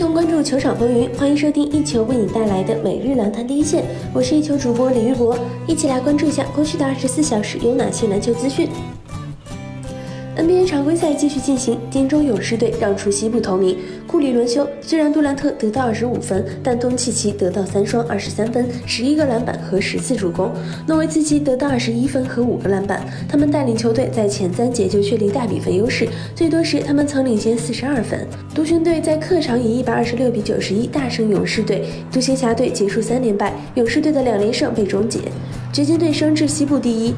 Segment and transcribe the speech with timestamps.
[0.00, 3.84] 同关注球场风云，欢迎收听一球为你带来的每日篮坛第一线。
[4.14, 8.66] 我是一球主播李玉博，一起来关注一下过去的二十四小时有哪些篮球资讯。
[10.40, 13.76] NBA 常规赛继续进行，金州勇士队让出西部头名
[14.06, 14.66] 库里轮休。
[14.80, 20.50] 虽然杜兰特得到二十五分，但东契奇得到三双二十三分、十一个篮板和十次助攻，
[20.86, 23.06] 诺维茨基得到二十一分和五个篮板。
[23.28, 28.26] 他们带领球队在前三节就确立大比分优势，最多时他们曾领先四十二分。
[28.54, 35.20] 独行队在客场以一百二十六比九十一大胜勇士队，独行侠队结束三连败，勇士队的两连胜被终结，
[35.70, 37.14] 掘金队升至西部第一。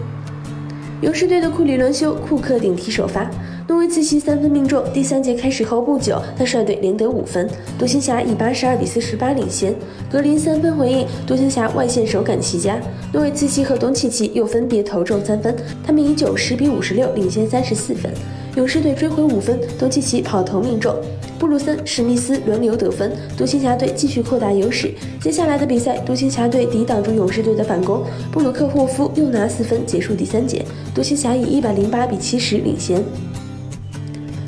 [1.03, 3.29] 勇士队的库里轮休，库克顶替首发，
[3.67, 4.81] 诺维茨奇三分命中。
[4.95, 9.75] 第三节开始后不久，他率队连得五分，独行侠以八十二比四十八领先。
[10.09, 12.81] 格林三分回应，独行侠外线手感奇佳，
[13.13, 18.09] 诺维茨奇和东契奇又分别投中三分，他们以九十比五十六领先三十四分。
[18.55, 20.95] 勇士队追回五分，东契奇跑投命中，
[21.43, 24.95] 布鲁森、史密斯轮流得分，独行侠队继续扩大优势。
[25.21, 33.03] 接下来的比赛，独行侠队抵挡住勇士队的反攻，布鲁克霍夫又拿四分结束第三节，独行侠以一百零八比七十领先。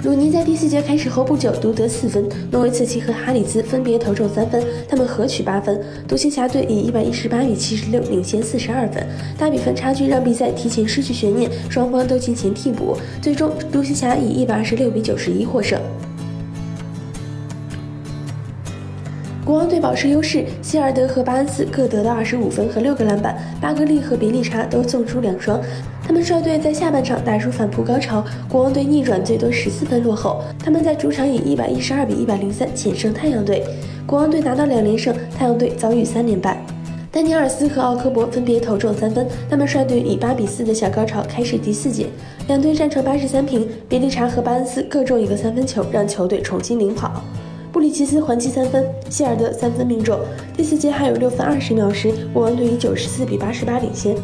[0.04, 5.76] 鲁尼在第四节开始后不久独得四分，诺维茨奇和哈里兹分别投中三分，他们合取八分。
[6.06, 9.04] 独行侠队以一百一十八比七十六领先四十二分，
[9.36, 15.76] 大比分差距让比赛提前失去悬念，双方都进行替补，最终独行侠以一百二十六比九十一获胜。
[19.44, 25.60] 国王队保持优势，希尔德和巴恩斯各得到二十五分和六个篮板，巴格利和比利查都送出两双。
[26.02, 30.42] 他们率队在下半场打出反扑高潮，国王队逆转最多十四分落后。
[30.64, 33.62] 他们在主场以一百一十二比一百零三险胜太阳队，
[34.06, 36.64] 国王队拿到两连胜，太阳队遭遇三连败。
[37.12, 42.06] 丹尼尔斯和奥科博分别投中三分，他们率队以八比四的小高潮开始第四节，
[42.48, 47.22] 两队战成八十三平，比利查和巴恩斯各中一个三分球，让球队重新领跑。
[47.84, 50.18] 布里奇斯还击三分，希尔德三分命中。
[50.56, 54.16] 第四节还有六分二十秒时，国王队以九十四比八十八领先。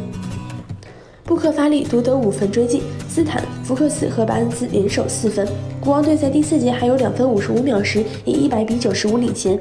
[1.23, 5.47] 布克发力独得五分追进，斯坦、福克斯和巴恩斯联手四分。
[5.79, 9.59] 国王队在第四节还有两分五十五秒时，以一百比九十五领先。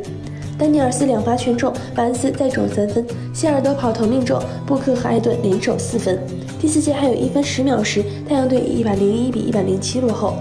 [0.59, 6.19] 丹尼尔斯两发全中，巴恩斯再中三分，希尔德跑投命中，布克和艾顿联手四分。
[6.59, 10.37] 第四节还有一分十秒时，太阳队以一百零一比一百零七落后。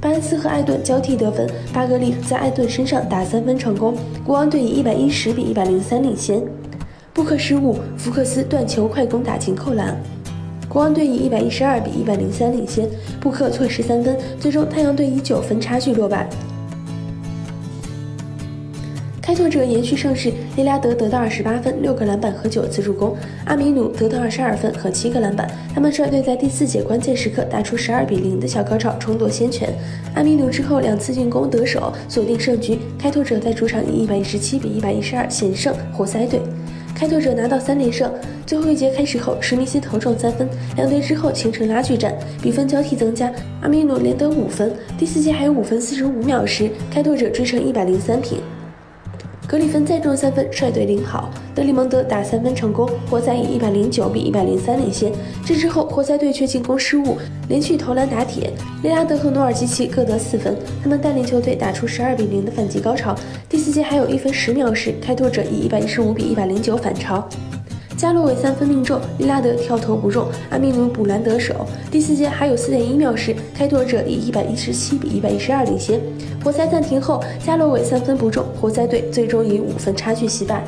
[0.00, 6.40] 巴恩斯和艾顿交替得分，巴格利在艾顿身上打三分成功，国王队以一百一十比一百零三领先。
[7.12, 10.00] 布克失误，福克斯断球快攻打进扣篮，
[10.68, 12.88] 国王队以一百一十二比一百零三领先。
[13.20, 16.28] 布克错失三分，最终太阳队以九分差距落败。
[19.28, 25.46] 开拓者延续胜势，利拉德得到二十八分、六个篮板和九次助攻，阿米努得到二十二分和七个篮板。
[25.74, 29.68] 他们率队在第四节关键时刻打出十二比零的小高潮，冲夺先权。
[30.14, 32.78] 阿米努之后两次进攻得手，锁定胜局。
[32.98, 36.40] 开拓者在主场以一百一十七比一百一十二险胜活塞队。
[36.94, 38.10] 开拓者拿到三连胜。
[38.46, 43.30] 最后一节开始后，史密斯投中三分，两队之后形成拉锯战，比分交替增加。
[43.60, 44.72] 阿米努连得五分。
[44.96, 48.38] 第四节还有五分四十五秒时，开拓者追成一百零三平。
[49.48, 51.30] 格里芬再中三分，率队领好。
[51.54, 55.10] 德里蒙德打三分成功，活塞以一百零九比一百零三领先。
[55.42, 57.16] 这之后，活塞队却进攻失误，
[57.48, 58.52] 连续投篮打铁。
[58.82, 63.16] 雷拉德和努尔基奇各得四分，他们带领球队打出十二比零的反击高潮。
[63.48, 67.26] 第四节还有一分十秒时，开拓者以一百一十五比一百零九反超。
[67.98, 71.66] 加洛韦三分命中，利拉德跳投不中，阿米努补篮得手。
[71.90, 76.00] 第四节还有四点一秒时，开拓者以一百一十七比一百一十二领先。
[76.44, 80.62] 活塞暂停后，加洛韦三分不中，活塞队最终以五分差距惜败。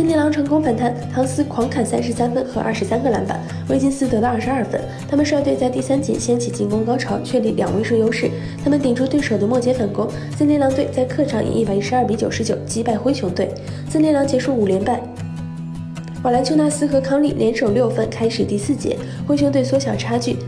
[0.00, 3.38] 森林狼成功反弹，唐斯狂砍三十三分和二十三个篮板，
[3.68, 4.80] 威金斯得到二十二分。
[5.06, 8.30] 他们率队在第三节掀起进攻高潮，确立两位数优势。
[8.64, 13.52] 他们顶住对手的末节反攻，森林狼队在客场以一百一十二比九十九击败灰熊队，
[13.90, 15.02] 森林狼结束五连败。
[16.22, 20.38] 瓦兰丘纳斯和康利联手六分，开始第四节，灰熊队缩小差距。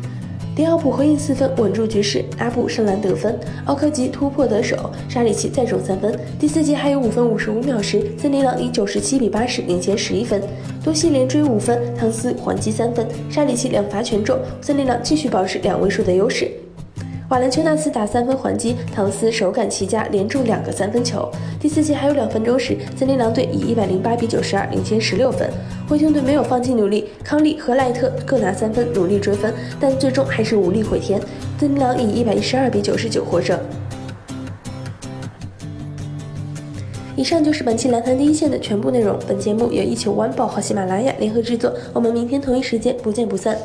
[0.55, 2.23] 迪奥普回应四分，稳住局势。
[2.37, 4.77] 阿布上篮得分，奥科吉突破得手，
[5.09, 6.15] 沙里奇再中三分。
[6.39, 10.43] 第四节还有五分五十五秒时，森林狼以九十七比八十领先十一分。
[10.85, 16.51] 多西连追五分，汤斯还击三分，沙里奇两罚全中，森林狼继续保持两位数的优势。
[17.33, 21.27] 瓦兰丘纳斯打三分还击，唐斯手感奇佳，连中两个三分球。
[21.59, 25.49] 第四节还有两分钟时，森林狼队以一百零八比九十二领先十六分。
[25.89, 29.51] 灰熊队没有放弃努力，康利和赖特各拿三分，努力追分，
[29.81, 31.19] 但最终还是无力回天。
[31.59, 33.59] 森林狼以一百一十二比九十九获胜。
[37.17, 39.19] 以上就是本期篮坛第一线的全部内容。
[39.27, 43.57] 本节目由一球晚报和喜马拉雅联合制作，我们明天同一时间不见不散。